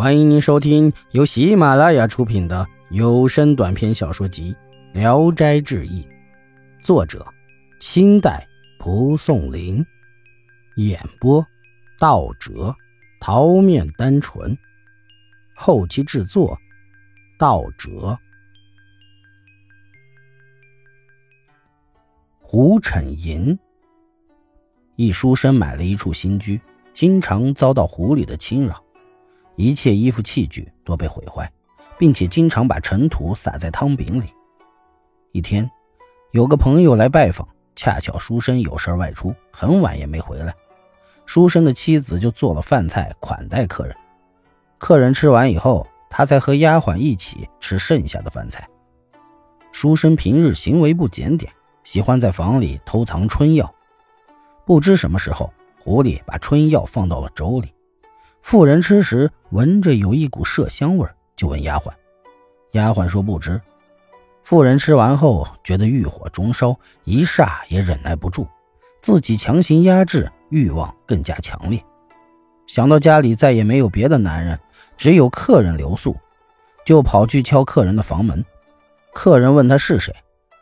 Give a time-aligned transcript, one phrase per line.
[0.00, 4.56] 欢迎您收听由喜马拉雅出品的有声短篇小说集
[4.98, 6.02] 《聊斋志异》，
[6.82, 7.22] 作者：
[7.80, 8.48] 清代
[8.78, 9.84] 蒲松龄，
[10.76, 11.46] 演播：
[11.98, 12.74] 道哲、
[13.20, 14.56] 桃面单纯，
[15.54, 16.58] 后期制作：
[17.38, 18.18] 道哲。
[22.40, 23.58] 胡逞银，
[24.96, 26.58] 一书生买了一处新居，
[26.94, 28.82] 经常遭到狐狸的侵扰。
[29.56, 31.50] 一切衣服器具都被毁坏，
[31.98, 34.32] 并且经常把尘土撒在汤饼里。
[35.32, 35.70] 一天，
[36.32, 40.54] 有个朋友来拜访，恰巧书生有事外出，很晚也没回来。
[41.26, 43.94] 书生的妻子就做了饭菜款待客人。
[44.78, 48.68] 客人吃完以后，他才和丫鬟一起吃剩下的饭菜。
[49.72, 51.52] 书生平日行为不检点，
[51.84, 53.72] 喜欢在房里偷藏春药。
[54.64, 57.72] 不知什么时候，狐狸把春药放到了粥里。
[58.42, 61.90] 妇人吃时闻着有一股麝香味儿，就问丫鬟。
[62.72, 63.60] 丫鬟说不知。
[64.42, 66.74] 妇人吃完后觉得欲火中烧，
[67.04, 68.46] 一霎也忍耐不住，
[69.00, 71.80] 自己强行压制，欲望更加强烈。
[72.66, 74.58] 想到家里再也没有别的男人，
[74.96, 76.16] 只有客人留宿，
[76.84, 78.44] 就跑去敲客人的房门。
[79.12, 80.14] 客人问他是谁，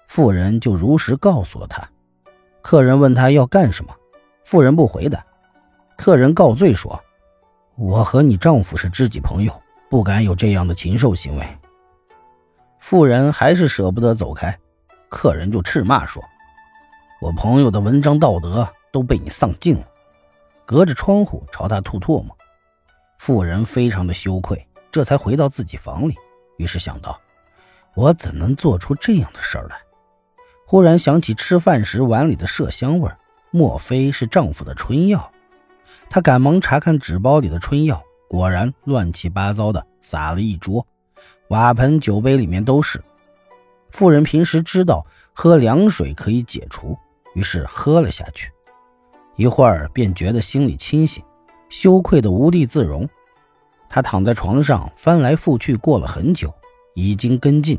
[0.09, 1.89] 妇人就如实告诉了他。
[2.61, 3.95] 客人问他要干什么，
[4.45, 5.25] 妇人不回答。
[5.97, 7.01] 客人告罪说。
[7.79, 11.59] 我和你丈夫是知己朋友，不敢有这样的禽兽行为。
[12.81, 14.59] 妇人还是舍不得走开，
[15.09, 16.21] 客人就斥骂说
[17.23, 19.87] ：“我朋友的文章道德都被你丧尽了。”
[20.67, 22.37] 隔着窗户朝他吐唾沫。
[23.17, 26.17] 妇人非常的羞愧，这才回到自己房里。
[26.57, 27.17] 于是想到：
[27.95, 29.77] 我怎能做出这样的事儿来？
[30.67, 33.09] 忽然想起吃饭时碗里的麝香味，
[33.53, 35.31] 莫非是丈夫的春药？
[36.11, 40.87] 他赶忙查看纸包里的春药，果然乱七八糟的撒了一桌，
[41.49, 43.03] 瓦盆、酒杯里面都是。
[43.91, 46.97] 妇人平时知道喝凉水可以解除，
[47.35, 48.51] 于是喝了下去，
[49.37, 51.23] 一会儿便觉得心里清醒，
[51.69, 53.09] 羞愧的无地自容。
[53.89, 56.53] 他躺在床上翻来覆去，过了很久，
[56.95, 57.79] 已经跟进，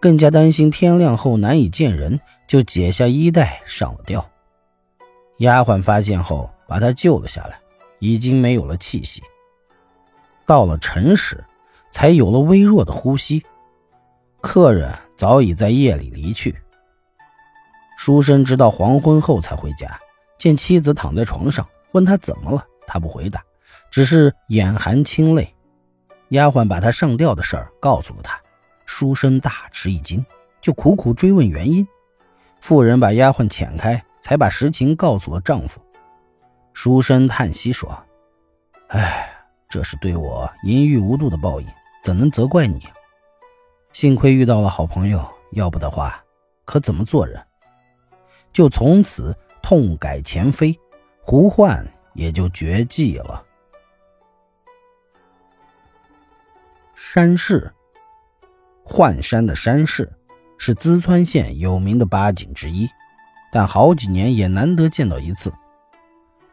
[0.00, 4.24] 更加担心天亮后难以见人，就解下衣带上了吊。
[5.38, 6.48] 丫鬟发现后。
[6.72, 7.60] 把他救了下来，
[7.98, 9.22] 已经没有了气息。
[10.46, 11.44] 到了晨时，
[11.90, 13.42] 才有了微弱的呼吸。
[14.40, 16.56] 客人早已在夜里离去。
[17.98, 20.00] 书生直到黄昏后才回家，
[20.38, 23.44] 见妻子躺在床上，问他怎么了，他不回答，
[23.90, 25.54] 只是眼含清泪。
[26.30, 28.40] 丫鬟把他上吊的事儿告诉了他，
[28.86, 30.24] 书生大吃一惊，
[30.62, 31.86] 就苦苦追问原因。
[32.62, 35.78] 妇人把丫鬟遣开，才把实情告诉了丈夫。
[36.82, 37.96] 书生叹息说
[38.90, 39.30] ：“哎，
[39.68, 41.66] 这是对我淫欲无度的报应，
[42.02, 42.80] 怎能责怪你？
[43.92, 46.20] 幸亏遇到了好朋友，要不的话，
[46.64, 47.40] 可怎么做人？
[48.52, 49.32] 就从此
[49.62, 50.76] 痛改前非，
[51.20, 53.46] 胡焕也就绝迹了。”
[56.96, 57.72] 山市，
[58.82, 60.12] 浣山的山市
[60.58, 62.90] 是淄川县有名的八景之一，
[63.52, 65.52] 但好几年也难得见到一次。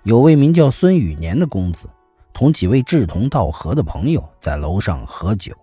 [0.03, 1.87] 有位名叫孙雨年的公子，
[2.31, 5.53] 同几位志同道合的朋友在楼上喝酒，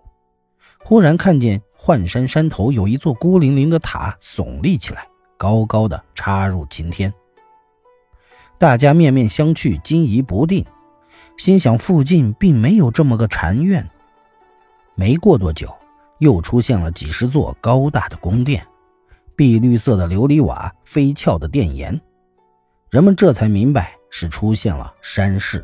[0.83, 7.11] 忽然看见幻山山头有一座孤零零的塔耸立起来，高高的插入晴天。
[8.59, 10.63] 大家面面相觑，惊疑不定，
[11.37, 13.89] 心想附近并没有这么个禅院。
[14.93, 15.75] 没过多久，
[16.19, 18.65] 又出现了几十座高大的宫殿，
[19.35, 21.99] 碧绿色的琉璃瓦，飞翘的殿檐，
[22.89, 23.97] 人们这才明白。
[24.09, 25.63] 是出现了山势。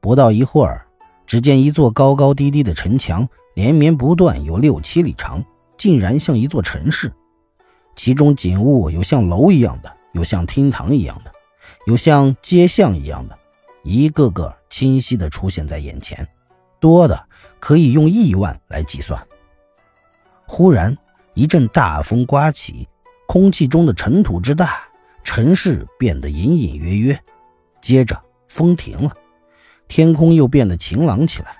[0.00, 0.86] 不到一会儿，
[1.26, 5.44] 只见一座高高低低的城墙，连绵不断，有六七里长，
[5.76, 7.12] 竟然像一座城市。
[7.96, 11.32] 其中景物有像楼一样的，有像厅堂一样的，
[11.86, 13.36] 有像街巷一样的，
[13.82, 16.26] 一个个清晰地出现在眼前，
[16.78, 17.22] 多的
[17.58, 19.20] 可以用亿万来计算。
[20.46, 20.96] 忽然
[21.34, 22.88] 一阵大风刮起，
[23.26, 24.89] 空气中的尘土之大。
[25.32, 27.16] 城市变得隐隐约约，
[27.80, 29.12] 接着风停了，
[29.86, 31.56] 天空又变得晴朗起来。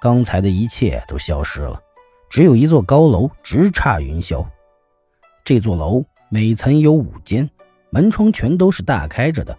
[0.00, 1.78] 刚才的一切都消失了，
[2.30, 4.42] 只有一座高楼直插云霄。
[5.44, 7.46] 这座楼每层有五间，
[7.90, 9.54] 门窗全都是大开着的，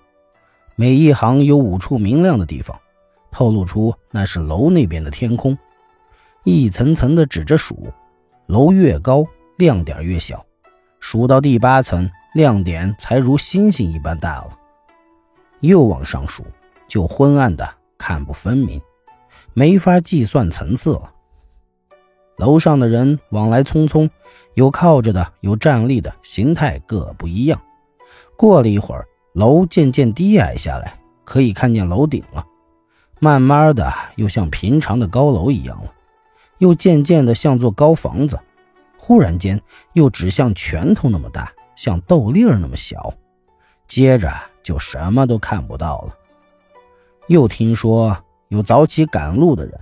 [0.76, 2.76] 每一行有五处明亮的地方，
[3.30, 5.56] 透露出那是楼那边的天空。
[6.44, 7.94] 一层层的指着数，
[8.48, 9.24] 楼越高，
[9.58, 10.44] 亮点越小，
[11.00, 12.10] 数到第八层。
[12.34, 14.50] 亮点才如星星一般大了，
[15.62, 16.44] 又往上数，
[16.88, 18.82] 就昏暗的看不分明。
[19.54, 21.12] 没法计算层次了。
[22.38, 24.08] 楼上的人往来匆匆，
[24.54, 27.60] 有靠着的，有站立的，形态各不一样。
[28.36, 32.46] 过了一会儿，楼渐渐低矮下来，可以看见楼顶了。
[33.20, 35.92] 慢慢的，又像平常的高楼一样了，
[36.60, 38.40] 又渐渐的像座高房子。
[38.96, 39.60] 忽然间，
[39.94, 43.14] 又只像拳头那么大，像豆粒儿那么小。
[43.88, 44.30] 接着
[44.62, 46.14] 就什么都看不到了。
[47.28, 48.18] 又听说
[48.50, 49.80] 有早起赶路的人。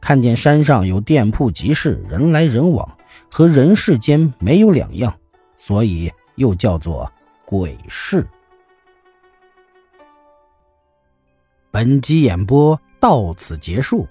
[0.00, 2.86] 看见山上有店铺集市，人来人往，
[3.30, 5.18] 和人世间没有两样，
[5.56, 7.10] 所以又叫做
[7.46, 8.26] 鬼市。
[11.70, 14.06] 本集演播到此结束，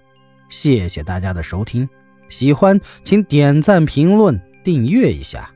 [0.50, 1.88] 谢谢大家的收听，
[2.27, 5.53] 喜欢请点赞、评论、订阅一下。